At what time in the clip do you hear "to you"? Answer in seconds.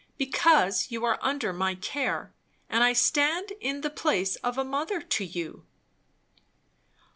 4.99-5.67